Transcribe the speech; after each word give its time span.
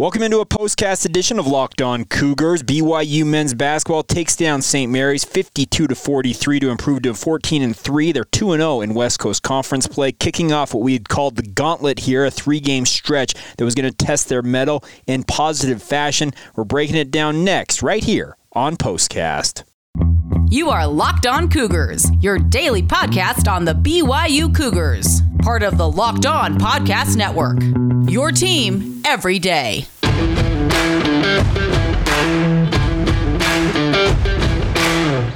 Welcome 0.00 0.22
into 0.22 0.40
a 0.40 0.46
postcast 0.46 1.04
edition 1.04 1.38
of 1.38 1.46
Locked 1.46 1.82
On 1.82 2.06
Cougars. 2.06 2.62
BYU 2.62 3.26
men's 3.26 3.52
basketball 3.52 4.02
takes 4.02 4.34
down 4.34 4.62
St. 4.62 4.90
Mary's 4.90 5.24
52 5.24 5.86
to 5.86 5.94
43 5.94 6.58
to 6.58 6.70
improve 6.70 7.02
to 7.02 7.12
14 7.12 7.60
and 7.60 7.76
3. 7.76 8.10
They're 8.10 8.24
2 8.24 8.52
and 8.52 8.62
0 8.62 8.80
in 8.80 8.94
West 8.94 9.18
Coast 9.18 9.42
Conference 9.42 9.86
play, 9.86 10.12
kicking 10.12 10.54
off 10.54 10.72
what 10.72 10.82
we 10.82 10.94
had 10.94 11.10
called 11.10 11.36
the 11.36 11.42
gauntlet 11.42 11.98
here, 11.98 12.24
a 12.24 12.30
three-game 12.30 12.86
stretch 12.86 13.34
that 13.58 13.64
was 13.66 13.74
going 13.74 13.90
to 13.90 13.94
test 13.94 14.30
their 14.30 14.40
mettle 14.40 14.82
in 15.06 15.22
positive 15.22 15.82
fashion. 15.82 16.32
We're 16.56 16.64
breaking 16.64 16.96
it 16.96 17.10
down 17.10 17.44
next 17.44 17.82
right 17.82 18.02
here 18.02 18.38
on 18.54 18.78
Postcast. 18.78 19.64
You 20.48 20.70
are 20.70 20.86
Locked 20.86 21.26
On 21.26 21.50
Cougars, 21.50 22.10
your 22.22 22.38
daily 22.38 22.82
podcast 22.82 23.52
on 23.52 23.66
the 23.66 23.74
BYU 23.74 24.56
Cougars, 24.56 25.20
part 25.42 25.62
of 25.62 25.76
the 25.76 25.90
Locked 25.90 26.24
On 26.24 26.58
Podcast 26.58 27.16
Network. 27.16 27.89
Your 28.08 28.32
team 28.32 29.02
every 29.04 29.38
day. 29.38 29.86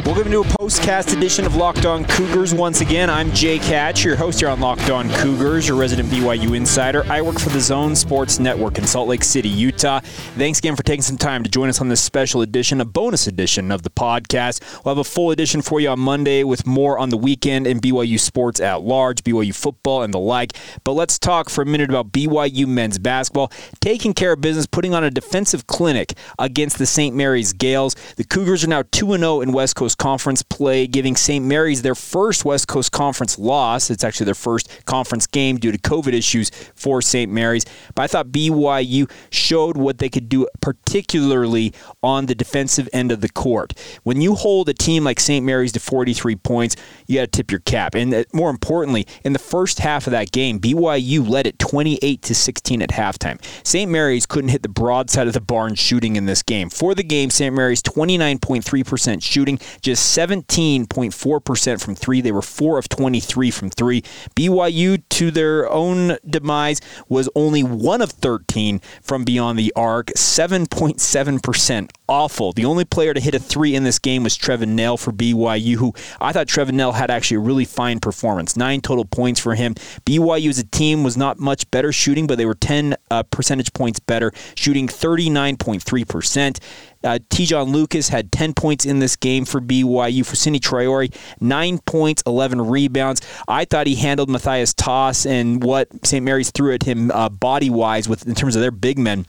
Welcome 0.05 0.30
to 0.30 0.41
a 0.41 0.45
postcast 0.74 1.16
edition 1.16 1.46
of 1.46 1.55
Locked 1.55 1.87
On 1.87 2.05
Cougars. 2.05 2.52
Once 2.52 2.80
again, 2.80 3.09
I'm 3.09 3.30
Jake 3.30 3.62
Hatch, 3.62 4.02
your 4.02 4.16
host 4.16 4.41
here 4.41 4.48
on 4.48 4.59
Locked 4.59 4.91
On 4.91 5.09
Cougars, 5.09 5.69
your 5.69 5.77
resident 5.77 6.09
BYU 6.09 6.56
insider. 6.56 7.05
I 7.06 7.23
work 7.23 7.38
for 7.38 7.51
the 7.51 7.60
Zone 7.60 7.95
Sports 7.95 8.41
Network 8.41 8.77
in 8.77 8.84
Salt 8.84 9.06
Lake 9.06 9.23
City, 9.23 9.48
Utah. 9.48 10.01
Thanks 10.01 10.59
again 10.59 10.74
for 10.74 10.82
taking 10.82 11.02
some 11.02 11.16
time 11.16 11.45
to 11.45 11.48
join 11.48 11.68
us 11.68 11.80
on 11.80 11.88
this 11.91 12.01
special 12.01 12.42
edition, 12.42 12.80
a 12.80 12.84
bonus 12.84 13.29
edition 13.29 13.70
of 13.70 13.82
the 13.82 13.91
podcast. 13.91 14.62
We'll 14.84 14.96
have 14.96 14.98
a 14.98 15.09
full 15.09 15.30
edition 15.30 15.62
for 15.62 15.79
you 15.79 15.91
on 15.91 16.01
Monday 16.01 16.42
with 16.42 16.66
more 16.66 16.98
on 16.98 17.10
the 17.10 17.18
weekend 17.18 17.68
and 17.68 17.80
BYU 17.80 18.18
sports 18.18 18.59
at 18.59 18.82
large, 18.82 19.23
BYU 19.23 19.54
football 19.54 20.02
and 20.02 20.12
the 20.12 20.18
like. 20.18 20.54
But 20.82 20.95
let's 20.95 21.20
talk 21.20 21.51
for 21.51 21.62
a 21.62 21.66
minute 21.66 21.88
about 21.88 22.10
BYU 22.10 22.66
men's 22.66 22.98
basketball, 22.98 23.52
taking 23.80 24.12
care 24.12 24.32
of 24.32 24.41
business, 24.41 24.66
putting 24.66 24.93
on 24.93 25.04
a 25.04 25.10
defensive 25.10 25.68
clinic 25.68 26.15
against 26.37 26.79
the 26.79 26.87
St. 26.87 27.15
Mary's 27.15 27.52
Gales. 27.52 27.95
The 28.16 28.24
Cougars 28.24 28.65
are 28.65 28.68
now 28.68 28.82
2 28.90 29.16
0 29.16 29.40
in 29.40 29.52
West 29.52 29.77
Coast 29.77 29.99
Conference 29.99 30.43
play, 30.43 30.63
giving 30.90 31.16
St. 31.16 31.45
Mary's 31.45 31.82
their 31.82 31.95
first 31.95 32.45
West 32.45 32.68
Coast 32.68 32.93
Conference 32.93 33.38
loss. 33.38 33.90
It's 33.90 34.04
actually 34.04 34.26
their 34.26 34.34
first 34.34 34.68
conference 34.87 35.26
game 35.26 35.59
due 35.59 35.73
to 35.73 35.79
COVID 35.79 36.12
issues 36.12 36.51
for 36.74 37.02
St. 37.02 37.30
Mary's. 37.30 37.65
But 37.95 38.02
I 38.02 38.06
thought 38.06 38.29
BYU 38.29 39.10
showed 39.30 39.76
what 39.76 39.98
they 39.98 40.09
could 40.09 40.29
do, 40.29 40.46
particularly 40.60 41.73
on 42.02 42.26
the 42.26 42.34
defensive 42.34 42.88
end 42.93 43.12
of 43.12 43.21
the 43.21 43.29
court. 43.29 43.73
When 44.02 44.21
you 44.21 44.34
hold 44.34 44.68
a 44.68 44.74
team 44.74 45.04
like 45.04 45.21
St. 45.21 45.45
Mary's 45.45 45.73
to 45.73 45.80
43 45.80 46.37
points, 46.37 46.76
you 47.06 47.21
got 47.21 47.24
to 47.24 47.26
tip 47.26 47.51
your 47.51 47.60
cap. 47.60 47.95
And 47.95 48.15
uh, 48.15 48.24
more 48.32 48.51
importantly, 48.51 49.06
in 49.24 49.32
the 49.32 49.38
first 49.38 49.78
half 49.78 50.06
of 50.06 50.12
that 50.12 50.32
game, 50.32 50.59
BYU 50.60 51.28
led 51.28 51.46
it 51.46 51.59
28 51.59 52.23
to 52.23 52.34
16 52.34 52.82
at 52.82 52.90
halftime. 52.90 53.43
St. 53.66 53.90
Mary's 53.90 54.26
couldn't 54.26 54.51
hit 54.51 54.62
the 54.62 54.68
broadside 54.68 55.26
of 55.26 55.32
the 55.32 55.40
barn 55.40 55.74
shooting 55.74 56.16
in 56.16 56.26
this 56.26 56.43
game. 56.43 56.71
For 56.71 56.95
the 56.95 57.02
game, 57.02 57.30
St. 57.30 57.54
Mary's 57.54 57.82
29.3% 57.82 59.23
shooting, 59.23 59.59
just 59.80 60.12
17.4% 60.55 61.83
from 61.83 61.95
three. 61.97 62.21
They 62.21 62.30
were 62.30 62.43
four 62.43 62.79
of 62.79 62.88
23 62.88 63.51
from 63.51 63.71
three. 63.71 64.03
BYU, 64.37 65.03
to 65.11 65.31
their 65.31 65.69
own 65.69 66.16
demise, 66.28 66.81
was 67.09 67.28
only 67.34 67.65
one 67.65 68.00
of 68.00 68.12
13 68.12 68.81
from 69.03 69.25
beyond 69.25 69.59
the 69.59 69.72
arc, 69.75 70.09
7.7%. 70.16 71.91
Awful. 72.06 72.53
The 72.53 72.66
only 72.66 72.84
player 72.84 73.15
to 73.15 73.21
hit 73.21 73.34
a 73.34 73.38
three 73.38 73.75
in 73.75 73.83
this 73.83 73.99
game 73.99 74.25
was 74.25 74.37
Trevin 74.37 74.75
Knell 74.75 74.99
for 74.99 75.10
BYU, 75.10 75.77
who 75.77 75.94
I 76.21 76.33
thought 76.33 76.49
Trevin 76.49 76.75
Knell 76.75 76.93
had 76.93 77.11
actually 77.11 77.38
a 77.38 77.41
really 77.41 77.65
fine 77.65 77.99
performance. 77.99 78.59
Nine 78.59 78.83
total 78.83 79.06
points 79.06 79.41
for 79.41 79.55
him. 79.55 79.75
BYU 80.05 80.50
as 80.50 80.59
a 80.59 80.65
team 80.65 81.03
was 81.03 81.16
not 81.16 81.38
much 81.38 81.71
better 81.71 81.93
shooting, 81.93 82.27
but 82.27 82.37
they 82.37 82.44
were 82.44 82.55
10 82.55 82.94
uh, 83.11 83.22
percentage 83.22 83.72
points 83.72 84.00
better, 84.00 84.33
shooting 84.55 84.87
39.3%. 84.87 86.59
Uh, 87.03 87.19
Te'Jon 87.31 87.72
Lucas 87.72 88.11
had 88.11 88.31
10 88.31 88.53
points 88.53 88.84
in 88.84 88.99
this 88.99 89.16
game 89.16 89.47
for 89.47 89.62
BYU. 89.62 90.27
For 90.27 90.37
Fousseyni 90.37 90.61
Traore, 90.61 91.15
9 91.41 91.78
points, 91.87 92.23
11 92.27 92.61
rebounds. 92.61 93.23
I 93.49 93.65
thought 93.65 93.87
he 93.87 93.95
handled 93.95 94.28
Matthias 94.28 94.75
Tass 94.75 95.25
and 95.25 95.62
what 95.62 95.89
St. 96.05 96.23
Mary's 96.23 96.51
threw 96.51 96.75
at 96.75 96.83
him 96.83 97.11
uh, 97.11 97.31
body 97.31 97.71
wise 97.71 98.11
with 98.11 98.27
in 98.27 98.34
terms 98.34 98.57
of 98.57 98.61
their 98.61 98.71
big 98.71 98.99
men 98.99 99.25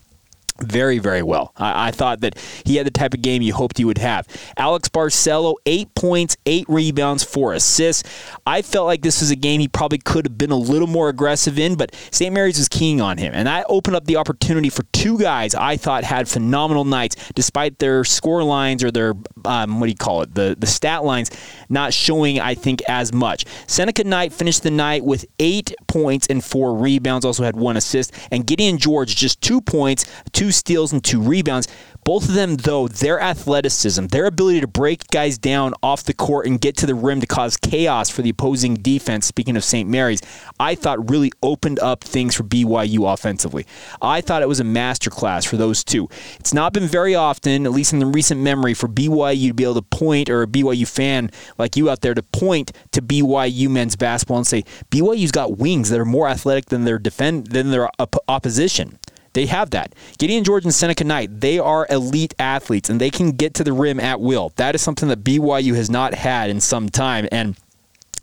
very, 0.62 1.00
very 1.00 1.22
well. 1.22 1.52
I, 1.58 1.88
I, 1.88 1.92
thought 1.92 2.22
that 2.22 2.38
he 2.66 2.78
had 2.78 2.86
the 2.86 2.92
type 2.92 3.14
of 3.14 3.22
game 3.22 3.42
you 3.42 3.54
hoped 3.54 3.78
he 3.78 3.84
would 3.84 3.98
have. 3.98 4.26
Alex 4.58 4.88
Barcelo, 4.88 5.56
eight 5.66 5.94
points, 5.96 6.38
eight 6.46 6.66
rebounds, 6.70 7.24
four 7.24 7.54
assists. 7.54 8.04
I 8.48 8.62
felt 8.62 8.86
like 8.86 9.02
this 9.02 9.20
was 9.20 9.32
a 9.32 9.36
game 9.36 9.60
he 9.60 9.68
probably 9.68 9.98
could 9.98 10.26
have 10.26 10.38
been 10.38 10.52
a 10.52 10.58
little 10.58 10.88
more 10.88 11.10
aggressive 11.10 11.60
in, 11.60 11.76
but 11.76 11.94
St. 12.12 12.34
Mary's 12.34 12.58
was 12.58 12.70
keying 12.70 13.02
on 13.02 13.18
him. 13.18 13.34
And 13.34 13.48
that 13.48 13.66
opened 13.68 13.98
up 13.98 14.06
the 14.06 14.16
opportunity 14.16 14.70
for 14.70 14.84
two 14.94 15.18
guys 15.20 15.54
I 15.56 15.76
thought 15.76 16.06
had 16.06 16.30
phenomenal 16.30 16.86
nights, 16.86 17.32
despite 17.36 17.80
their 17.80 18.06
score 18.06 18.44
lines 18.44 18.82
or 18.84 18.92
their, 18.92 19.14
um, 19.44 19.80
what 19.82 19.88
do 19.88 19.92
you 19.92 19.98
call 19.98 20.22
it, 20.22 20.34
the, 20.34 20.56
the 20.58 20.68
stat 20.68 21.04
lines 21.04 21.32
not 21.68 21.94
showing, 21.94 22.40
I 22.40 22.56
think, 22.56 22.82
as 22.88 23.12
much. 23.12 23.46
Seneca 23.68 24.06
Knight 24.06 24.32
finished 24.32 24.64
the 24.64 24.72
night 24.72 25.04
with 25.04 25.26
eight 25.40 25.74
points 25.88 26.28
and 26.28 26.44
four 26.44 26.78
rebounds, 26.78 27.26
also 27.26 27.44
had 27.44 27.58
one 27.58 27.76
assist. 27.76 28.14
And 28.32 28.48
Gideon 28.48 28.78
George, 28.78 29.16
just 29.16 29.42
two 29.42 29.60
points, 29.60 30.06
two 30.32 30.45
two 30.46 30.52
steals 30.52 30.94
and 30.94 31.04
two 31.04 31.20
rebounds. 31.20 31.68
Both 32.04 32.30
of 32.30 32.36
them, 32.36 32.58
though, 32.58 32.88
their 32.88 33.20
athleticism, 33.20 34.06
their 34.08 34.28
ability 34.28 34.62
to 34.62 34.68
break 34.68 35.08
guys 35.08 35.40
down 35.40 35.74
off 35.82 36.04
the 36.04 36.14
court 36.14 36.46
and 36.46 36.62
get 36.62 36.78
to 36.78 36.86
the 36.86 36.94
rim 36.94 37.20
to 37.20 37.26
cause 37.26 37.58
chaos 37.58 38.12
for 38.12 38.22
the 38.22 38.30
opposing 38.30 38.76
defense, 38.76 39.26
speaking 39.26 39.58
of 39.58 39.64
St. 39.64 39.90
Mary's, 39.90 40.22
I 40.60 40.76
thought 40.76 41.10
really 41.10 41.32
opened 41.42 41.80
up 41.80 42.04
things 42.04 42.36
for 42.36 42.44
BYU 42.44 43.12
offensively. 43.12 43.66
I 44.04 44.22
thought 44.22 44.44
it 44.44 44.48
was 44.48 44.60
a 44.60 44.64
masterclass 44.64 45.48
for 45.48 45.58
those 45.58 45.84
two. 45.84 46.08
It's 46.40 46.54
not 46.54 46.74
been 46.74 46.86
very 46.86 47.16
often, 47.16 47.66
at 47.66 47.72
least 47.72 47.92
in 47.92 47.98
the 47.98 48.06
recent 48.06 48.40
memory, 48.40 48.76
for 48.76 48.88
BYU 48.88 49.48
to 49.48 49.54
be 49.56 49.64
able 49.64 49.74
to 49.74 49.82
point, 49.82 50.30
or 50.30 50.44
a 50.44 50.48
BYU 50.48 50.88
fan 50.88 51.32
like 51.58 51.76
you 51.76 51.90
out 51.90 52.02
there 52.02 52.14
to 52.14 52.22
point 52.22 52.72
to 52.92 53.02
BYU 53.02 53.68
men's 53.68 53.96
basketball 53.96 54.38
and 54.38 54.46
say, 54.46 54.64
BYU's 54.92 55.32
got 55.32 55.58
wings 55.58 55.90
that 55.90 56.00
are 56.00 56.06
more 56.06 56.28
athletic 56.28 56.66
than 56.66 56.84
their 56.84 57.00
defend 57.00 57.48
than 57.48 57.72
their 57.72 57.90
op- 58.00 58.24
opposition. 58.28 59.00
They 59.36 59.46
have 59.48 59.72
that. 59.72 59.94
Gideon 60.18 60.46
George 60.46 60.64
and 60.64 60.74
Seneca 60.74 61.04
Knight, 61.04 61.42
they 61.42 61.60
are 61.60 61.86
elite 61.90 62.34
athletes 62.40 62.90
and 62.90 63.02
they 63.02 63.10
can 63.10 63.32
get 63.32 63.54
to 63.56 63.66
the 63.66 63.74
rim 63.74 64.00
at 64.00 64.22
will. 64.22 64.54
That 64.56 64.76
is 64.76 64.82
something 64.82 65.10
that 65.10 65.26
BYU 65.26 65.76
has 65.76 65.90
not 65.90 66.14
had 66.14 66.50
in 66.50 66.62
some 66.62 66.88
time. 66.88 67.28
And 67.34 67.58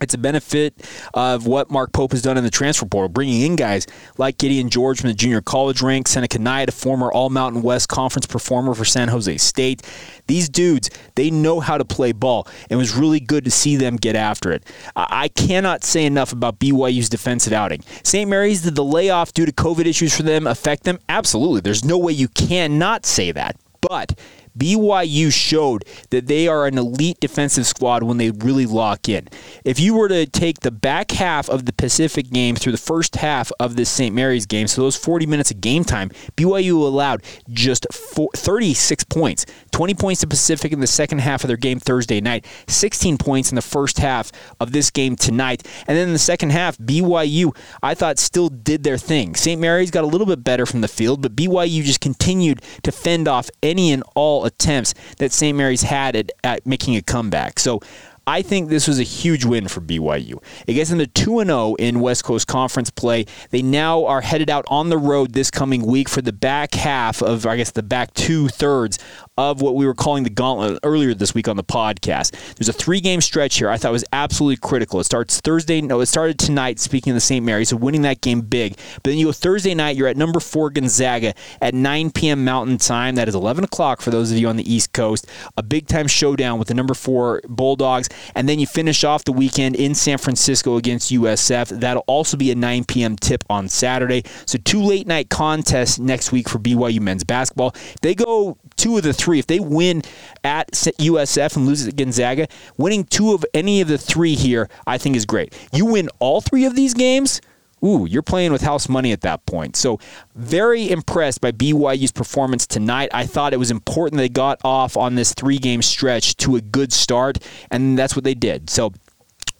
it's 0.03 0.15
a 0.15 0.19
benefit 0.19 0.75
of 1.15 1.47
what 1.47 1.71
Mark 1.71 1.93
Pope 1.93 2.13
has 2.13 2.23
done 2.23 2.37
in 2.37 2.45
the 2.45 2.51
transfer 2.51 2.87
portal, 2.87 3.09
bringing 3.09 3.43
in 3.43 3.57
guys 3.57 3.87
like 4.19 4.39
Gideon 4.39 4.69
George 4.69 5.01
from 5.01 5.09
the 5.09 5.15
junior 5.15 5.41
college 5.41 5.83
ranks, 5.83 6.11
Seneca 6.11 6.39
Knight, 6.39 6.69
a 6.69 6.73
former 6.73 7.11
All 7.13 7.31
Mountain 7.31 7.63
West 7.63 7.89
Conference 7.89 8.27
performer 8.27 8.75
for 8.75 8.85
San 8.85 9.09
Jose 9.09 9.37
State. 9.39 9.83
These 10.27 10.49
dudes, 10.49 10.91
they 11.15 11.31
know 11.31 11.61
how 11.61 11.79
to 11.79 11.85
play 11.85 12.13
ball, 12.13 12.47
and 12.63 12.73
it 12.73 12.77
was 12.77 12.95
really 12.95 13.21
good 13.21 13.45
to 13.45 13.51
see 13.51 13.77
them 13.77 13.97
get 13.97 14.17
after 14.17 14.53
it. 14.53 14.65
I 14.97 15.29
cannot 15.29 15.85
say 15.85 16.05
enough 16.05 16.33
about 16.33 16.59
BYU's 16.59 17.09
defensive 17.09 17.53
outing. 17.53 17.83
St. 18.03 18.29
Mary's, 18.29 18.63
did 18.63 18.75
the 18.75 18.85
layoff 18.85 19.33
due 19.33 19.47
to 19.47 19.53
COVID 19.53 19.87
issues 19.87 20.17
for 20.17 20.23
them 20.23 20.47
affect 20.47 20.85
them? 20.85 20.99
Absolutely. 21.09 21.61
There's 21.61 21.85
no 21.85 21.99
way 21.99 22.13
you 22.13 22.29
cannot 22.29 23.07
say 23.07 23.33
that. 23.33 23.57
But 23.81 24.19
BYU 24.57 25.33
showed 25.33 25.85
that 26.11 26.27
they 26.27 26.49
are 26.49 26.67
an 26.67 26.79
elite 26.79 27.21
defensive 27.21 27.67
squad 27.67 28.03
when 28.03 28.19
they 28.19 28.31
really 28.31 28.67
lock 28.67 29.09
in. 29.09 29.29
If 29.65 29.81
you 29.81 29.95
were 29.95 30.09
to 30.09 30.27
take 30.27 30.61
the 30.61 30.71
back 30.71 31.13
half 31.13 31.49
of 31.49 31.67
the 31.67 31.73
Pacific 31.73 32.31
game 32.31 32.57
through 32.57 32.73
the 32.73 32.79
first 32.79 33.17
half 33.17 33.51
of 33.59 33.77
this 33.77 33.91
St. 33.91 34.15
Mary's 34.15 34.47
game, 34.47 34.67
so 34.67 34.83
those 34.83 34.97
40 34.97 35.27
minutes 35.27 35.51
of 35.51 35.61
game 35.61 35.85
time, 35.85 36.11
BYU 36.37 36.73
allowed 36.73 37.23
just 37.51 37.87
36 37.93 39.05
points. 39.05 39.47
20 39.73 39.95
points 39.95 40.21
to 40.21 40.27
Pacific 40.27 40.73
in 40.73 40.81
the 40.81 40.87
second 40.87 41.21
half 41.21 41.45
of 41.45 41.49
their 41.49 41.57
game 41.57 41.81
Thursday 41.81 42.21
night, 42.21 42.47
16 42.69 43.19
points 43.19 43.51
in 43.51 43.57
the 43.57 43.63
first 43.63 43.99
half 43.99 44.31
of 44.61 44.73
this 44.73 44.91
game 44.91 45.17
tonight. 45.17 45.67
And 45.87 45.97
then 45.97 46.09
in 46.09 46.13
the 46.13 46.19
second 46.19 46.51
half, 46.51 46.77
BYU, 46.79 47.57
I 47.83 47.95
thought, 47.95 48.19
still 48.19 48.49
did 48.49 48.85
their 48.85 48.99
thing. 48.99 49.35
St. 49.35 49.61
Mary's 49.61 49.91
got 49.91 50.05
a 50.05 50.07
little 50.07 50.27
bit 50.27 50.45
better 50.45 50.67
from 50.67 50.83
the 50.83 50.89
field, 50.89 51.23
but 51.23 51.35
BYU 51.35 51.83
just 51.83 52.01
continued 52.01 52.63
to 52.83 52.93
fend 52.93 53.29
off 53.29 53.51
any 53.63 53.93
and 53.93 54.03
all 54.15 54.42
attempts 54.45 54.95
that 55.19 55.33
St. 55.33 55.57
Mary's 55.57 55.83
had 55.83 56.17
at, 56.17 56.31
at 56.45 56.67
making 56.67 56.97
a 56.97 57.03
comeback. 57.03 57.59
So 57.59 57.81
I 58.27 58.43
think 58.43 58.69
this 58.69 58.87
was 58.87 59.01
a 59.01 59.05
huge 59.05 59.45
win 59.45 59.69
for 59.69 59.81
BYU. 59.81 60.43
It 60.67 60.75
gets 60.75 60.91
them 60.91 60.99
to 61.01 61.07
2 61.07 61.45
0 61.45 61.75
in 61.75 62.01
West 62.01 62.25
Coast 62.25 62.47
Conference 62.47 62.91
play. 62.91 63.27
They 63.51 63.63
now 63.63 64.05
are 64.07 64.21
headed 64.21 64.49
out 64.49 64.65
on 64.69 64.89
the 64.91 64.99
road 64.99 65.33
this 65.33 65.51
coming 65.51 65.85
week 65.85 66.09
for 66.09 66.23
the 66.23 66.33
back 66.33 66.75
half 66.75 67.21
of, 67.23 67.47
I 67.47 67.57
guess, 67.57 67.73
the 67.73 67.83
back 67.83 68.15
two 68.15 68.49
thirds 68.49 68.99
of 69.39 69.61
what 69.63 69.75
we 69.75 69.87
were 69.87 69.95
calling 69.95 70.25
the 70.25 70.31
gauntlet 70.31 70.79
earlier 70.85 71.15
this 71.15 71.35
week 71.35 71.49
on 71.49 71.57
the 71.57 71.65
podcast. 71.65 72.55
There's 72.55 72.69
a 72.69 72.73
three 72.73 73.01
game 73.01 73.21
stretch 73.21 73.57
here 73.57 73.71
I 73.71 73.77
thought 73.77 73.93
was 73.93 74.05
absolutely 74.13 74.57
critical. 74.57 75.01
It 75.01 75.05
starts 75.05 75.41
Thursday, 75.41 75.81
no, 75.81 76.01
it 76.01 76.07
started 76.07 76.39
tonight, 76.39 76.79
speaking 76.79 77.13
of 77.13 77.17
the 77.17 77.21
St. 77.21 77.45
Mary's, 77.45 77.71
so 77.71 77.77
winning 77.77 78.03
that 78.03 78.21
game 78.21 78.43
big. 78.43 78.77
But 78.97 79.05
then 79.05 79.19
you 79.19 79.27
go 79.27 79.33
Thursday 79.33 79.75
night, 79.75 79.97
you're 79.97 80.09
at 80.09 80.17
number 80.17 80.39
four 80.39 80.71
Gonzaga 80.71 81.35
at 81.61 81.75
9 81.75 82.11
p.m. 82.13 82.45
Mountain 82.45 82.79
Time. 82.79 83.15
That 83.15 83.29
is 83.29 83.35
11 83.35 83.65
o'clock 83.65 84.01
for 84.01 84.11
those 84.11 84.31
of 84.31 84.39
you 84.39 84.49
on 84.49 84.57
the 84.57 84.73
East 84.73 84.93
Coast. 84.93 85.27
A 85.57 85.63
big 85.63 85.87
time 85.87 86.07
showdown 86.07 86.59
with 86.59 86.69
the 86.69 86.75
number 86.75 86.95
four 86.95 87.41
Bulldogs. 87.49 88.09
And 88.35 88.49
then 88.49 88.59
you 88.59 88.67
finish 88.67 89.05
off 89.05 89.25
the 89.25 89.33
weekend 89.33 89.77
in 89.77 89.95
San 89.95 90.19
Francisco 90.19 90.77
against 90.77 91.13
USF. 91.13 91.81
That'll 91.81 92.05
also 92.07 92.37
be 92.37 92.51
a 92.51 92.55
9 92.55 92.85
p.m. 92.85 93.17
tip 93.17 93.45
on 93.49 93.69
Saturday. 93.69 94.25
So 94.47 94.59
two 94.59 94.83
late 94.83 95.07
night 95.07 95.29
contests 95.29 95.99
next 95.99 96.33
week 96.33 96.49
for 96.49 96.59
BYU 96.59 97.01
men's 97.01 97.25
basketball. 97.25 97.75
They 98.03 98.15
go 98.15 98.59
two 98.77 98.97
of 98.97 99.03
the 99.03 99.13
three, 99.13 99.39
if 99.39 99.47
they 99.47 99.61
win 99.61 100.03
at 100.45 100.71
USF 100.73 101.57
and 101.57 101.67
lose 101.67 101.87
at 101.87 101.97
Gonzaga, 101.97 102.49
winning 102.77 103.05
two 103.05 103.33
of 103.33 103.45
any 103.55 103.81
of 103.81 103.89
the 103.89 103.99
three 103.99 104.35
here, 104.35 104.69
I 104.87 104.99
think 104.99 105.17
is 105.17 105.27
great. 105.27 105.55
You 105.73 105.87
win 105.87 106.09
all 106.19 106.41
three 106.41 106.65
of 106.65 106.77
these 106.77 106.95
games 106.95 107.41
ooh, 107.85 108.07
you're 108.07 108.23
playing 108.23 108.53
with 108.53 108.63
house 108.63 108.89
money 108.89 109.13
at 109.13 109.23
that 109.23 109.45
point. 109.47 109.77
So, 109.77 109.99
very 110.35 110.91
impressed 110.91 111.41
by 111.41 111.53
BYU's 111.53 112.13
performance 112.13 112.67
tonight. 112.67 113.11
I 113.13 113.27
thought 113.27 113.53
it 113.53 113.59
was 113.59 113.71
important 113.71 114.19
they 114.19 114.29
got 114.29 114.61
off 114.65 114.97
on 114.97 115.15
this 115.15 115.35
three 115.35 115.59
game 115.59 115.83
stretch 115.83 116.37
to 116.39 116.57
a 116.57 116.61
good 116.61 116.93
start, 116.93 117.39
and 117.71 117.99
that's 117.99 118.15
what 118.17 118.25
they 118.25 118.35
did. 118.35 118.71
So, 118.71 118.93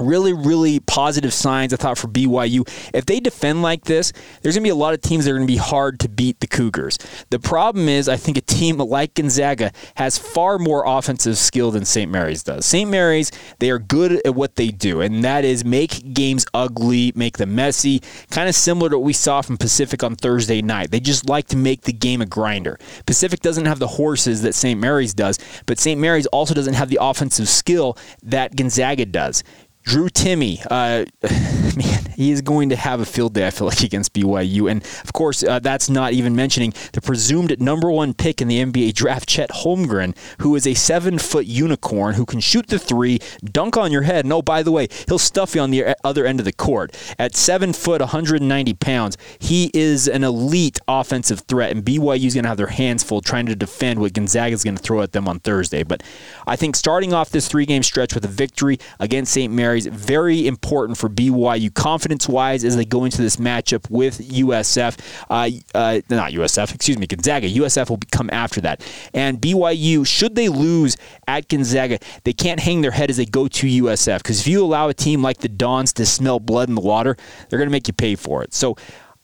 really, 0.03 0.33
really 0.33 0.81
positive 0.81 1.33
signs, 1.33 1.73
I 1.73 1.77
thought, 1.77 1.99
for 1.99 2.09
BYU. 2.09 2.69
If 2.95 3.07
they 3.07 3.21
defend 3.21 3.63
like 3.63 3.85
this, 3.85 4.13
there's 4.43 4.55
going 4.55 4.63
to 4.63 4.67
be 4.67 4.71
a 4.71 4.75
lot 4.75 4.95
of 4.95 5.01
teams 5.01 5.25
that 5.25 5.31
are 5.31 5.37
going 5.37 5.47
to 5.47 5.53
be 5.53 5.59
hard 5.59 6.01
to 6.01 6.09
beat 6.09 6.41
the 6.41 6.47
Cougars. 6.47 6.99
The 7.31 7.39
problem 7.39 7.89
is, 7.89 8.09
I 8.09 8.17
think 8.17 8.37
a 8.37 8.41
team 8.41 8.79
like 8.79 9.15
Gonzaga 9.15 9.73
has 9.97 10.19
far 10.19 10.59
more 10.59 10.85
offensive 10.87 11.39
skill 11.39 11.71
than 11.71 11.85
St. 11.85 12.11
Mary's 12.11 12.43
does. 12.43 12.67
St. 12.67 12.91
Mary's, 12.91 13.31
they 13.59 13.71
are 13.71 13.79
good 13.79 14.21
at 14.25 14.35
what 14.35 14.57
they 14.57 14.69
do, 14.69 15.01
and 15.01 15.25
that 15.25 15.45
is 15.45 15.65
make 15.65 16.13
games 16.15 16.47
ugly, 16.55 17.13
make 17.15 17.39
them 17.39 17.55
messy, 17.55 18.03
kind 18.31 18.49
of 18.49 18.55
similar 18.55 18.91
to 18.91 18.99
what 18.99 19.05
we 19.05 19.13
saw 19.13 19.43
from 19.43 19.57
Pacific 19.57 20.03
on 20.03 20.17
Thursday 20.17 20.63
night. 20.63 20.91
They 20.91 21.01
just 21.01 21.29
like 21.29 21.47
to 21.49 21.57
make 21.57 21.83
the 21.83 21.93
game 21.93 22.21
a 22.21 22.27
grinder. 22.27 22.79
Pacific 23.07 23.41
doesn't 23.41 23.67
have 23.67 23.79
the 23.79 23.87
horses 23.87 24.43
that 24.43 24.55
St. 24.55 24.79
Mary's 24.79 25.15
does, 25.15 25.39
but 25.67 25.79
St. 25.79 26.01
Mary's 26.01 26.27
also 26.27 26.55
doesn't 26.55 26.75
have 26.75 26.89
the 26.89 26.99
offensive 27.01 27.49
skill 27.49 27.97
that 28.23 28.57
Gonzaga 28.57 29.07
does. 29.07 29.43
Drew 29.83 30.09
Timme, 30.09 30.65
uh, 30.71 31.05
man, 31.77 32.13
he 32.17 32.31
is 32.31 32.41
going 32.43 32.69
to 32.69 32.77
have 32.77 33.01
a 33.01 33.05
field 33.05 33.35
day, 33.35 33.47
I 33.47 33.51
feel 33.51 33.67
like, 33.67 33.83
against 33.83 34.13
BYU. 34.13 34.71
And 34.71 34.83
of 35.05 35.13
course, 35.13 35.43
uh, 35.43 35.59
that's 35.59 35.91
not 35.91 36.13
even 36.13 36.37
mentioning 36.37 36.73
the 36.93 37.01
presumed 37.01 37.61
number 37.61 37.91
one 37.91 38.15
pick 38.15 38.41
in 38.41 38.49
the 38.49 38.63
NBA 38.65 38.95
draft, 38.95 39.29
Chet 39.29 39.51
Holmgren, 39.51 40.17
who 40.39 40.55
is 40.55 40.67
a 40.67 40.75
seven 40.75 41.19
foot 41.19 41.47
unicorn 41.47 42.15
who 42.15 42.25
can 42.25 42.41
shoot 42.41 42.69
the 42.69 42.79
three, 42.79 43.19
dunk 43.45 43.77
on 43.77 43.91
your 43.91 44.03
head. 44.03 44.25
And 44.25 44.33
oh, 44.33 44.43
by 44.43 44.63
the 44.63 44.73
way, 44.73 44.89
he'll 45.09 45.19
stuff 45.19 45.55
you 45.55 45.61
on 45.61 45.71
the 45.71 45.97
other 46.05 46.27
end 46.27 46.39
of 46.39 46.45
the 46.45 46.53
court. 46.53 46.97
At 47.19 47.35
seven 47.35 47.73
foot, 47.73 48.01
190 48.01 48.75
pounds, 48.75 49.17
he 49.39 49.71
is 49.75 50.09
an 50.09 50.25
elite 50.25 50.79
offensive 50.87 51.41
threat. 51.41 51.73
And 51.73 51.85
BYU 51.85 52.27
is 52.27 52.35
going 52.35 52.45
to 52.45 52.49
have 52.49 52.57
their 52.57 52.69
hands 52.69 53.03
full 53.03 53.21
trying 53.21 53.47
to 53.47 53.57
defend 53.57 54.01
what 54.01 54.13
Gonzaga 54.13 54.55
is 54.55 54.65
going 54.65 54.77
to 54.77 54.83
throw 54.83 55.03
at 55.03 55.13
them 55.13 55.29
on 55.29 55.41
Thursday. 55.41 55.83
But 55.83 56.03
I 56.47 56.57
think 56.57 56.77
starting 56.77 57.13
off 57.13 57.31
this 57.31 57.49
three 57.49 57.67
game 57.67 57.83
stretch 57.83 58.15
with 58.15 58.25
a 58.25 58.29
victory 58.29 58.79
against 59.01 59.33
St. 59.33 59.53
Mary's 59.53 59.72
very 59.81 60.47
important 60.47 60.99
for 60.99 61.09
BYU 61.09 61.73
confidence 61.73 62.29
wise 62.29 62.65
as 62.65 62.77
they 62.77 62.85
go 62.85 63.05
into 63.05 63.23
this 63.23 63.37
matchup 63.37 63.89
with 63.91 64.19
USF. 64.19 64.99
Uh, 65.29 65.51
uh, 65.75 66.01
not 66.09 66.33
USF, 66.33 66.75
excuse 66.75 66.99
me, 66.99 67.07
Gonzaga. 67.07 67.49
USF 67.49 67.91
will 67.91 68.01
come 68.11 68.31
after 68.33 68.61
that. 68.63 68.83
And 69.13 69.41
BYU, 69.41 70.07
should 70.07 70.35
they 70.35 70.49
lose 70.49 70.97
at 71.27 71.49
Gonzaga, 71.49 71.99
they 72.25 72.33
can't 72.33 72.61
hang 72.61 72.81
their 72.83 72.91
head 72.91 73.11
as 73.11 73.17
they 73.17 73.27
go 73.27 73.49
to 73.49 73.67
USF 73.67 74.19
because 74.19 74.41
if 74.41 74.47
you 74.47 74.65
allow 74.65 74.89
a 74.89 74.95
team 74.95 75.23
like 75.23 75.39
the 75.39 75.49
Dons 75.49 75.93
to 75.95 76.07
smell 76.07 76.41
blood 76.41 76.69
in 76.69 76.75
the 76.75 76.81
water, 76.81 77.17
they're 77.49 77.59
going 77.59 77.69
to 77.69 77.73
make 77.73 77.89
you 77.89 77.95
pay 77.95 78.15
for 78.15 78.43
it. 78.43 78.55
So 78.55 78.77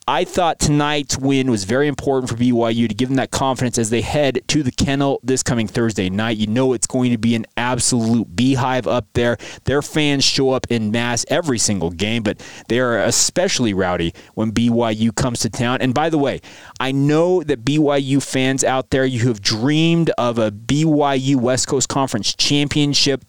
I 0.08 0.24
thought 0.24 0.58
tonight's 0.58 1.18
win 1.18 1.50
was 1.50 1.64
very 1.64 1.86
important 1.86 2.30
for 2.30 2.36
BYU 2.36 2.88
to 2.88 2.94
give 2.94 3.10
them 3.10 3.16
that 3.16 3.30
confidence 3.30 3.76
as 3.76 3.90
they 3.90 4.00
head 4.00 4.40
to 4.48 4.62
the 4.62 4.72
kennel 4.72 5.20
this 5.22 5.42
coming 5.42 5.68
Thursday 5.68 6.08
night. 6.08 6.38
You 6.38 6.46
know 6.46 6.72
it's 6.72 6.86
going 6.86 7.10
to 7.10 7.18
be 7.18 7.34
an 7.34 7.44
absolute 7.58 8.34
beehive 8.34 8.86
up 8.86 9.06
there. 9.12 9.36
Their 9.64 9.82
fans 9.82 10.24
show 10.24 10.52
up 10.52 10.66
in 10.70 10.90
mass 10.92 11.26
every 11.28 11.58
single 11.58 11.90
game, 11.90 12.22
but 12.22 12.42
they 12.68 12.80
are 12.80 12.96
especially 13.00 13.74
rowdy 13.74 14.14
when 14.32 14.50
BYU 14.50 15.14
comes 15.14 15.40
to 15.40 15.50
town. 15.50 15.82
And 15.82 15.92
by 15.92 16.08
the 16.08 16.16
way, 16.16 16.40
I 16.80 16.90
know 16.90 17.42
that 17.42 17.62
BYU 17.62 18.22
fans 18.22 18.64
out 18.64 18.88
there, 18.88 19.04
you 19.04 19.28
have 19.28 19.42
dreamed 19.42 20.10
of 20.16 20.38
a 20.38 20.50
BYU 20.50 21.36
West 21.36 21.68
Coast 21.68 21.90
Conference 21.90 22.34
championship 22.34 23.26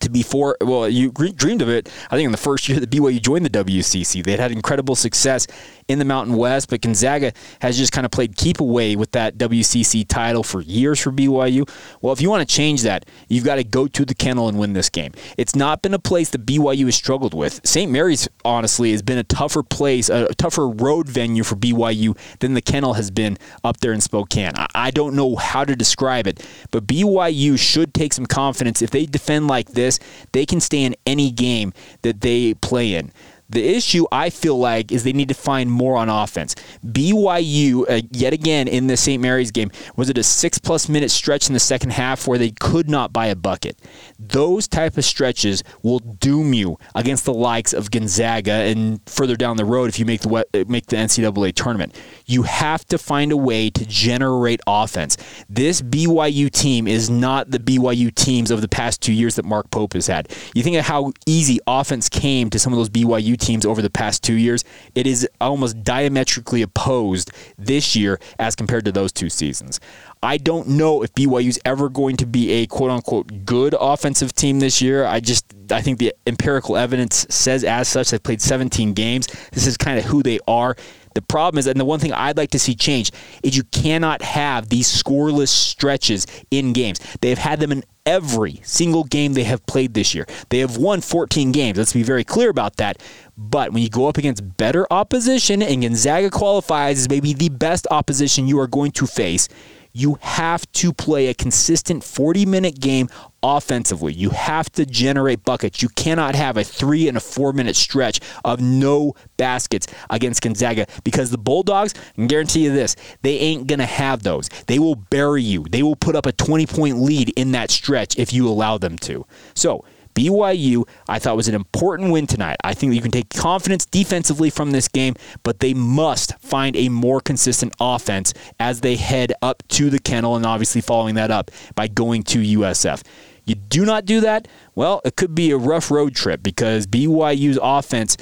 to 0.00 0.10
be 0.10 0.20
before 0.26 0.56
well 0.60 0.88
you 0.88 1.10
dreamed 1.12 1.62
of 1.62 1.68
it 1.68 1.88
i 2.10 2.16
think 2.16 2.26
in 2.26 2.32
the 2.32 2.38
first 2.38 2.68
year 2.68 2.80
that 2.80 2.90
byu 2.90 3.20
joined 3.20 3.44
the 3.44 3.50
wcc 3.50 4.24
they 4.24 4.36
had 4.36 4.50
incredible 4.50 4.96
success 4.96 5.46
in 5.88 5.98
the 5.98 6.04
Mountain 6.04 6.36
West, 6.36 6.68
but 6.68 6.80
Gonzaga 6.80 7.32
has 7.60 7.78
just 7.78 7.92
kind 7.92 8.04
of 8.04 8.10
played 8.10 8.36
keep 8.36 8.60
away 8.60 8.96
with 8.96 9.12
that 9.12 9.38
WCC 9.38 10.06
title 10.06 10.42
for 10.42 10.60
years 10.60 11.00
for 11.00 11.12
BYU. 11.12 11.68
Well, 12.00 12.12
if 12.12 12.20
you 12.20 12.28
want 12.28 12.46
to 12.48 12.54
change 12.54 12.82
that, 12.82 13.06
you've 13.28 13.44
got 13.44 13.56
to 13.56 13.64
go 13.64 13.86
to 13.86 14.04
the 14.04 14.14
kennel 14.14 14.48
and 14.48 14.58
win 14.58 14.72
this 14.72 14.90
game. 14.90 15.12
It's 15.38 15.54
not 15.54 15.82
been 15.82 15.94
a 15.94 15.98
place 15.98 16.30
that 16.30 16.44
BYU 16.44 16.86
has 16.86 16.96
struggled 16.96 17.34
with. 17.34 17.60
St. 17.64 17.90
Mary's, 17.90 18.28
honestly, 18.44 18.90
has 18.92 19.02
been 19.02 19.18
a 19.18 19.24
tougher 19.24 19.62
place, 19.62 20.08
a 20.08 20.34
tougher 20.34 20.68
road 20.68 21.08
venue 21.08 21.44
for 21.44 21.54
BYU 21.54 22.18
than 22.40 22.54
the 22.54 22.62
kennel 22.62 22.94
has 22.94 23.10
been 23.10 23.38
up 23.62 23.78
there 23.78 23.92
in 23.92 24.00
Spokane. 24.00 24.52
I 24.74 24.90
don't 24.90 25.14
know 25.14 25.36
how 25.36 25.64
to 25.64 25.76
describe 25.76 26.26
it, 26.26 26.44
but 26.72 26.86
BYU 26.86 27.58
should 27.58 27.94
take 27.94 28.12
some 28.12 28.26
confidence. 28.26 28.82
If 28.82 28.90
they 28.90 29.06
defend 29.06 29.46
like 29.46 29.70
this, 29.76 30.00
they 30.32 30.44
can 30.44 30.60
stay 30.60 30.82
in 30.82 30.96
any 31.06 31.30
game 31.30 31.72
that 32.02 32.20
they 32.20 32.54
play 32.54 32.94
in. 32.94 33.12
The 33.48 33.64
issue 33.76 34.06
I 34.10 34.30
feel 34.30 34.58
like 34.58 34.90
is 34.90 35.04
they 35.04 35.12
need 35.12 35.28
to 35.28 35.34
find 35.34 35.70
more 35.70 35.96
on 35.96 36.08
offense. 36.08 36.54
BYU, 36.84 37.84
uh, 37.88 38.02
yet 38.10 38.32
again 38.32 38.66
in 38.66 38.86
the 38.88 38.96
St. 38.96 39.22
Mary's 39.22 39.50
game, 39.50 39.70
was 39.96 40.10
it 40.10 40.18
a 40.18 40.22
six 40.22 40.58
plus 40.58 40.88
minute 40.88 41.10
stretch 41.10 41.46
in 41.46 41.54
the 41.54 41.60
second 41.60 41.90
half 41.90 42.26
where 42.26 42.38
they 42.38 42.50
could 42.50 42.88
not 42.88 43.12
buy 43.12 43.26
a 43.26 43.36
bucket? 43.36 43.80
Those 44.18 44.66
type 44.66 44.96
of 44.96 45.04
stretches 45.04 45.62
will 45.82 46.00
doom 46.00 46.52
you 46.52 46.78
against 46.94 47.24
the 47.24 47.34
likes 47.34 47.72
of 47.72 47.90
Gonzaga 47.90 48.52
and 48.52 49.00
further 49.06 49.36
down 49.36 49.56
the 49.56 49.64
road 49.64 49.88
if 49.88 49.98
you 49.98 50.04
make 50.04 50.22
the 50.22 50.34
uh, 50.34 50.64
make 50.66 50.86
the 50.86 50.96
NCAA 50.96 51.54
tournament. 51.54 51.94
You 52.26 52.42
have 52.42 52.84
to 52.86 52.98
find 52.98 53.30
a 53.30 53.36
way 53.36 53.70
to 53.70 53.86
generate 53.86 54.60
offense. 54.66 55.16
This 55.48 55.80
BYU 55.82 56.50
team 56.50 56.88
is 56.88 57.08
not 57.08 57.50
the 57.50 57.58
BYU 57.58 58.14
teams 58.14 58.50
of 58.50 58.60
the 58.60 58.68
past 58.68 59.00
two 59.00 59.12
years 59.12 59.36
that 59.36 59.44
Mark 59.44 59.70
Pope 59.70 59.92
has 59.92 60.06
had. 60.06 60.32
You 60.54 60.62
think 60.62 60.76
of 60.76 60.84
how 60.84 61.12
easy 61.26 61.60
offense 61.66 62.08
came 62.08 62.50
to 62.50 62.58
some 62.58 62.72
of 62.72 62.78
those 62.78 62.88
BYU 62.88 63.35
teams 63.36 63.66
over 63.66 63.82
the 63.82 63.90
past 63.90 64.22
two 64.22 64.34
years, 64.34 64.64
it 64.94 65.06
is 65.06 65.28
almost 65.40 65.82
diametrically 65.82 66.62
opposed 66.62 67.30
this 67.58 67.96
year 67.96 68.18
as 68.38 68.54
compared 68.54 68.84
to 68.84 68.92
those 68.92 69.12
two 69.12 69.30
seasons. 69.30 69.80
I 70.22 70.38
don't 70.38 70.68
know 70.68 71.02
if 71.02 71.14
BYU 71.14 71.48
is 71.48 71.60
ever 71.64 71.88
going 71.88 72.16
to 72.16 72.26
be 72.26 72.50
a 72.50 72.66
quote 72.66 72.90
unquote 72.90 73.44
good 73.44 73.74
offensive 73.78 74.34
team 74.34 74.60
this 74.60 74.80
year. 74.82 75.04
I 75.04 75.20
just 75.20 75.44
I 75.70 75.82
think 75.82 75.98
the 75.98 76.14
empirical 76.26 76.76
evidence 76.76 77.26
says 77.28 77.64
as 77.64 77.88
such. 77.88 78.10
They've 78.10 78.22
played 78.22 78.40
17 78.40 78.92
games. 78.94 79.26
This 79.52 79.66
is 79.66 79.76
kind 79.76 79.98
of 79.98 80.04
who 80.04 80.22
they 80.22 80.38
are. 80.48 80.76
The 81.16 81.22
problem 81.22 81.58
is, 81.58 81.66
and 81.66 81.80
the 81.80 81.84
one 81.86 81.98
thing 81.98 82.12
I'd 82.12 82.36
like 82.36 82.50
to 82.50 82.58
see 82.58 82.74
change 82.74 83.10
is 83.42 83.56
you 83.56 83.62
cannot 83.64 84.20
have 84.20 84.68
these 84.68 84.86
scoreless 84.86 85.48
stretches 85.48 86.26
in 86.50 86.74
games. 86.74 87.00
They've 87.22 87.38
had 87.38 87.58
them 87.58 87.72
in 87.72 87.84
every 88.04 88.60
single 88.64 89.02
game 89.02 89.32
they 89.32 89.44
have 89.44 89.64
played 89.64 89.94
this 89.94 90.14
year. 90.14 90.26
They 90.50 90.58
have 90.58 90.76
won 90.76 91.00
14 91.00 91.52
games. 91.52 91.78
Let's 91.78 91.94
be 91.94 92.02
very 92.02 92.22
clear 92.22 92.50
about 92.50 92.76
that. 92.76 93.02
But 93.34 93.72
when 93.72 93.82
you 93.82 93.88
go 93.88 94.08
up 94.08 94.18
against 94.18 94.58
better 94.58 94.86
opposition, 94.90 95.62
and 95.62 95.80
Gonzaga 95.80 96.28
qualifies 96.28 96.98
as 96.98 97.08
maybe 97.08 97.32
the 97.32 97.48
best 97.48 97.86
opposition 97.90 98.46
you 98.46 98.60
are 98.60 98.66
going 98.66 98.92
to 98.92 99.06
face, 99.06 99.48
you 99.94 100.18
have 100.20 100.70
to 100.72 100.92
play 100.92 101.28
a 101.28 101.34
consistent 101.34 102.04
40 102.04 102.44
minute 102.44 102.78
game 102.78 103.08
offensively. 103.46 104.12
You 104.12 104.30
have 104.30 104.70
to 104.72 104.84
generate 104.84 105.44
buckets. 105.44 105.80
You 105.80 105.88
cannot 105.90 106.34
have 106.34 106.56
a 106.56 106.64
three 106.64 107.06
and 107.06 107.16
a 107.16 107.20
four 107.20 107.52
minute 107.52 107.76
stretch 107.76 108.20
of 108.44 108.60
no 108.60 109.14
baskets 109.36 109.86
against 110.10 110.42
Gonzaga 110.42 110.86
because 111.04 111.30
the 111.30 111.38
Bulldogs, 111.38 111.94
I 111.96 112.12
can 112.14 112.26
guarantee 112.26 112.64
you 112.64 112.72
this, 112.72 112.96
they 113.22 113.38
ain't 113.38 113.68
going 113.68 113.78
to 113.78 113.86
have 113.86 114.24
those. 114.24 114.48
They 114.66 114.80
will 114.80 114.96
bury 114.96 115.42
you. 115.42 115.64
They 115.70 115.84
will 115.84 115.96
put 115.96 116.16
up 116.16 116.26
a 116.26 116.32
20 116.32 116.66
point 116.66 116.98
lead 116.98 117.32
in 117.36 117.52
that 117.52 117.70
stretch 117.70 118.18
if 118.18 118.32
you 118.32 118.48
allow 118.48 118.78
them 118.78 118.98
to. 118.98 119.24
So, 119.54 119.84
BYU, 120.16 120.88
I 121.08 121.18
thought 121.18 121.36
was 121.36 121.46
an 121.46 121.54
important 121.54 122.10
win 122.10 122.26
tonight. 122.26 122.56
I 122.64 122.72
think 122.72 122.94
you 122.94 123.02
can 123.02 123.10
take 123.10 123.28
confidence 123.28 123.84
defensively 123.84 124.48
from 124.48 124.70
this 124.70 124.88
game, 124.88 125.14
but 125.42 125.60
they 125.60 125.74
must 125.74 126.38
find 126.38 126.74
a 126.74 126.88
more 126.88 127.20
consistent 127.20 127.74
offense 127.78 128.32
as 128.58 128.80
they 128.80 128.96
head 128.96 129.34
up 129.42 129.62
to 129.68 129.90
the 129.90 129.98
kennel 129.98 130.34
and 130.34 130.46
obviously 130.46 130.80
following 130.80 131.16
that 131.16 131.30
up 131.30 131.50
by 131.74 131.86
going 131.86 132.22
to 132.24 132.38
USF. 132.38 133.02
You 133.46 133.54
do 133.54 133.84
not 133.84 134.04
do 134.04 134.20
that, 134.20 134.48
well, 134.74 135.00
it 135.04 135.16
could 135.16 135.34
be 135.34 135.50
a 135.50 135.56
rough 135.56 135.90
road 135.90 136.14
trip 136.14 136.42
because 136.42 136.86
BYU's 136.86 137.58
offense 137.62 138.16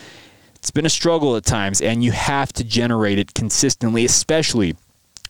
it's 0.65 0.71
been 0.71 0.87
a 0.87 0.91
struggle 0.91 1.37
at 1.37 1.45
times 1.45 1.83
and 1.83 2.03
you 2.03 2.13
have 2.13 2.51
to 2.55 2.65
generate 2.65 3.19
it 3.19 3.35
consistently, 3.35 4.07
especially 4.07 4.77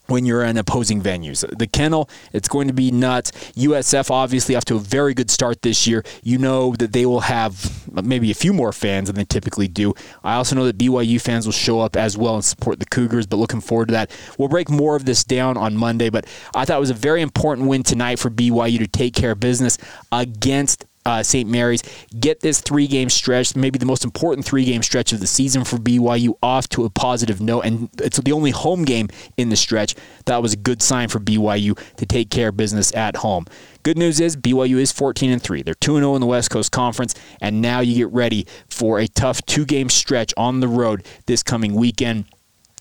when 0.07 0.27
you're 0.27 0.45
in 0.45 0.57
opposing 0.57 1.03
venues. 1.03 1.45
The 1.57 1.67
kennel, 1.67 2.09
it's 2.33 2.49
going 2.49 2.69
to 2.69 2.75
be 2.75 2.91
nuts. 2.91 3.31
USF 3.53 4.11
obviously 4.11 4.55
off 4.55 4.65
to 4.67 4.77
a 4.77 4.81
very 4.81 5.15
good 5.15 5.31
start 5.31 5.63
this 5.63 5.87
year. 5.87 6.05
You 6.23 6.39
know 6.39 6.75
that 6.77 6.93
they 6.93 7.07
will 7.07 7.21
have 7.21 7.89
maybe 7.91 8.31
a 8.31 8.35
few 8.35 8.53
more 8.53 8.73
fans 8.73 9.09
than 9.09 9.17
they 9.17 9.25
typically 9.25 9.69
do. 9.69 9.95
I 10.23 10.35
also 10.35 10.57
know 10.57 10.67
that 10.67 10.79
BYU 10.79 11.21
fans 11.21 11.47
will 11.47 11.53
show 11.53 11.81
up 11.81 11.97
as 11.97 12.17
well 12.17 12.35
and 12.35 12.45
support 12.45 12.79
the 12.81 12.87
Cougars, 12.87 13.27
but 13.27 13.37
looking 13.37 13.61
forward 13.61 13.89
to 13.89 13.93
that. 13.93 14.11
We'll 14.39 14.49
break 14.49 14.71
more 14.71 14.97
of 14.97 15.05
this 15.05 15.25
down 15.25 15.57
on 15.57 15.77
Monday, 15.77 16.11
but 16.11 16.27
I 16.55 16.65
thought 16.65 16.77
it 16.77 16.81
was 16.81 16.91
a 16.91 16.95
very 16.95 17.23
important 17.23 17.69
win 17.69 17.83
tonight 17.83 18.19
for 18.19 18.31
BYU 18.31 18.79
to 18.79 18.87
take 18.87 19.15
care 19.15 19.33
of 19.33 19.41
business 19.41 19.79
against 20.13 20.85
uh, 21.07 21.23
St. 21.23 21.49
Mary's. 21.49 21.83
Get 22.19 22.41
this 22.41 22.61
three 22.61 22.87
game 22.87 23.11
stretch, 23.11 23.55
maybe 23.57 23.79
the 23.79 23.87
most 23.87 24.05
important 24.05 24.47
three 24.47 24.65
game 24.65 24.83
stretch 24.83 25.13
of 25.13 25.21
the 25.21 25.27
season 25.27 25.65
for 25.65 25.77
BYU, 25.77 26.37
off 26.43 26.69
to 26.71 26.85
a 26.85 26.91
positive 26.91 27.41
note. 27.41 27.63
And 27.63 27.89
it's 28.01 28.19
the 28.19 28.33
only 28.33 28.51
home 28.51 28.85
game 28.85 29.09
in 29.37 29.49
the 29.49 29.57
stretch. 29.57 29.95
That 30.27 30.43
was 30.43 30.53
a 30.55 30.57
good 30.57 30.83
sign 30.83 31.09
for 31.09 31.21
BYU 31.21 31.79
to 31.97 32.07
take 32.07 32.31
care 32.31 32.49
of 32.49 32.57
business 32.57 32.95
at 32.95 33.17
home. 33.17 33.47
Good 33.83 33.99
news 33.99 34.19
is 34.19 34.35
BYU 34.37 34.77
is 34.77 34.93
14 34.93 35.31
and 35.31 35.43
3. 35.43 35.63
They're 35.63 35.75
2 35.75 35.97
0 35.97 36.15
in 36.15 36.21
the 36.21 36.27
West 36.27 36.51
Coast 36.51 36.73
Conference, 36.73 37.15
and 37.41 37.61
now 37.61 37.81
you 37.81 37.95
get 37.95 38.13
ready 38.13 38.47
for 38.69 38.99
a 38.99 39.07
tough 39.07 39.45
two 39.45 39.67
game 39.67 39.91
stretch 39.91 40.33
on 40.37 40.61
the 40.61 40.69
road 40.69 41.05
this 41.27 41.43
coming 41.43 41.75
weekend. 41.75 42.25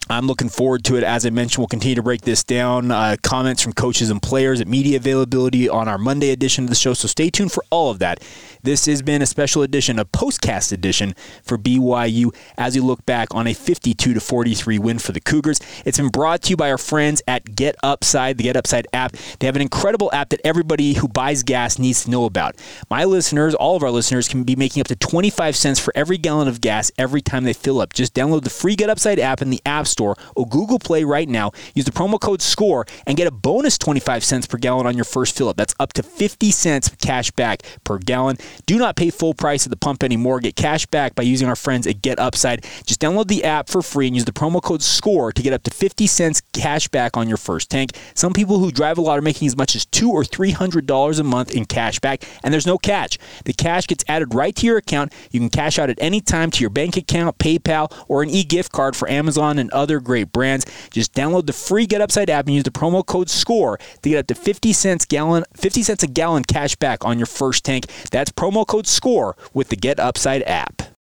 I'm 0.09 0.27
looking 0.27 0.49
forward 0.49 0.83
to 0.85 0.97
it. 0.97 1.03
As 1.03 1.25
I 1.25 1.29
mentioned, 1.29 1.59
we'll 1.59 1.67
continue 1.67 1.95
to 1.95 2.03
break 2.03 2.21
this 2.21 2.43
down. 2.43 2.91
Uh, 2.91 3.15
comments 3.23 3.61
from 3.61 3.73
coaches 3.73 4.09
and 4.09 4.21
players 4.21 4.59
at 4.59 4.67
media 4.67 4.97
availability 4.97 5.69
on 5.69 5.87
our 5.87 5.97
Monday 5.97 6.31
edition 6.31 6.65
of 6.65 6.69
the 6.69 6.75
show. 6.75 6.93
So 6.93 7.07
stay 7.07 7.29
tuned 7.29 7.51
for 7.51 7.63
all 7.69 7.89
of 7.89 7.99
that. 7.99 8.21
This 8.63 8.85
has 8.85 9.01
been 9.01 9.21
a 9.21 9.25
special 9.25 9.61
edition, 9.61 9.99
a 9.99 10.05
postcast 10.05 10.71
edition 10.71 11.15
for 11.43 11.57
BYU 11.57 12.33
as 12.57 12.75
we 12.75 12.79
look 12.79 13.05
back 13.05 13.27
on 13.35 13.45
a 13.45 13.53
52 13.53 14.13
to 14.13 14.19
43 14.21 14.79
win 14.79 14.99
for 14.99 15.11
the 15.11 15.19
Cougars. 15.19 15.59
It's 15.83 15.97
been 15.97 16.07
brought 16.07 16.43
to 16.43 16.51
you 16.51 16.55
by 16.55 16.71
our 16.71 16.77
friends 16.77 17.21
at 17.27 17.55
Get 17.55 17.75
Upside, 17.83 18.37
the 18.37 18.45
Get 18.45 18.55
Upside 18.55 18.87
app. 18.93 19.17
They 19.39 19.47
have 19.47 19.57
an 19.57 19.61
incredible 19.61 20.09
app 20.13 20.29
that 20.29 20.39
everybody 20.45 20.93
who 20.93 21.09
buys 21.09 21.43
gas 21.43 21.77
needs 21.77 22.05
to 22.05 22.09
know 22.09 22.23
about. 22.23 22.55
My 22.89 23.03
listeners, 23.03 23.53
all 23.53 23.75
of 23.75 23.83
our 23.83 23.91
listeners, 23.91 24.29
can 24.29 24.45
be 24.45 24.55
making 24.55 24.79
up 24.79 24.87
to 24.87 24.95
25 24.95 25.57
cents 25.57 25.77
for 25.77 25.91
every 25.93 26.17
gallon 26.17 26.47
of 26.47 26.61
gas 26.61 26.89
every 26.97 27.21
time 27.21 27.43
they 27.43 27.51
fill 27.51 27.81
up. 27.81 27.91
Just 27.91 28.13
download 28.13 28.45
the 28.45 28.49
free 28.49 28.77
Get 28.77 28.89
Upside 28.89 29.19
app 29.19 29.41
in 29.41 29.49
the 29.49 29.61
App 29.65 29.87
Store 29.87 30.15
or 30.37 30.47
Google 30.47 30.79
Play 30.79 31.03
right 31.03 31.27
now. 31.27 31.51
Use 31.75 31.83
the 31.83 31.91
promo 31.91 32.17
code 32.17 32.41
SCORE 32.41 32.85
and 33.05 33.17
get 33.17 33.27
a 33.27 33.31
bonus 33.31 33.77
25 33.77 34.23
cents 34.23 34.47
per 34.47 34.57
gallon 34.57 34.87
on 34.87 34.95
your 34.95 35.03
first 35.03 35.37
fill 35.37 35.49
up. 35.49 35.57
That's 35.57 35.75
up 35.81 35.91
to 35.93 36.03
50 36.03 36.49
cents 36.51 36.89
cash 37.01 37.29
back 37.31 37.63
per 37.83 37.97
gallon. 37.97 38.37
Do 38.65 38.77
not 38.77 38.95
pay 38.95 39.09
full 39.09 39.33
price 39.33 39.65
at 39.65 39.69
the 39.69 39.77
pump 39.77 40.03
anymore. 40.03 40.39
Get 40.39 40.55
cash 40.55 40.85
back 40.85 41.15
by 41.15 41.23
using 41.23 41.47
our 41.47 41.55
friends 41.55 41.87
at 41.87 42.01
Get 42.01 42.19
Upside. 42.19 42.65
Just 42.85 43.01
download 43.01 43.27
the 43.27 43.43
app 43.43 43.69
for 43.69 43.81
free 43.81 44.07
and 44.07 44.15
use 44.15 44.25
the 44.25 44.31
promo 44.31 44.61
code 44.61 44.81
SCORE 44.81 45.31
to 45.31 45.41
get 45.41 45.53
up 45.53 45.63
to 45.63 45.71
50 45.71 46.07
cents 46.07 46.41
cash 46.53 46.87
back 46.87 47.17
on 47.17 47.27
your 47.27 47.37
first 47.37 47.69
tank. 47.69 47.91
Some 48.13 48.33
people 48.33 48.59
who 48.59 48.71
drive 48.71 48.97
a 48.97 49.01
lot 49.01 49.17
are 49.17 49.21
making 49.21 49.47
as 49.47 49.57
much 49.57 49.75
as 49.75 49.85
two 49.85 50.11
or 50.11 50.23
three 50.23 50.51
hundred 50.51 50.85
dollars 50.85 51.19
a 51.19 51.23
month 51.23 51.53
in 51.53 51.65
cash 51.65 51.99
back, 51.99 52.23
and 52.43 52.53
there's 52.53 52.67
no 52.67 52.77
catch. 52.77 53.17
The 53.45 53.53
cash 53.53 53.87
gets 53.87 54.03
added 54.07 54.33
right 54.33 54.55
to 54.55 54.65
your 54.65 54.77
account. 54.77 55.13
You 55.31 55.39
can 55.39 55.49
cash 55.49 55.79
out 55.79 55.89
at 55.89 55.97
any 56.01 56.21
time 56.21 56.51
to 56.51 56.61
your 56.61 56.69
bank 56.69 56.97
account, 56.97 57.37
PayPal, 57.37 57.93
or 58.07 58.23
an 58.23 58.29
e-gift 58.29 58.71
card 58.71 58.95
for 58.95 59.09
Amazon 59.09 59.59
and 59.59 59.69
other 59.71 59.99
great 59.99 60.31
brands. 60.31 60.65
Just 60.91 61.13
download 61.13 61.45
the 61.45 61.53
free 61.53 61.85
Get 61.85 62.01
Upside 62.01 62.29
app 62.29 62.45
and 62.45 62.55
use 62.55 62.63
the 62.63 62.71
promo 62.71 63.05
code 63.05 63.29
SCORE 63.29 63.79
to 64.01 64.09
get 64.09 64.19
up 64.19 64.27
to 64.27 64.35
50 64.35 64.73
cents 64.73 65.05
gallon 65.05 65.43
50 65.55 65.83
cents 65.83 66.03
a 66.03 66.07
gallon 66.07 66.43
cash 66.43 66.75
back 66.75 67.05
on 67.05 67.17
your 67.17 67.25
first 67.25 67.63
tank. 67.63 67.85
That's 68.11 68.31
promo 68.43 68.67
code 68.67 68.85
SCORE 68.85 69.37
with 69.53 69.69
the 69.69 69.77
Get 69.77 70.01
Upside 70.01 70.43
app. 70.43 70.83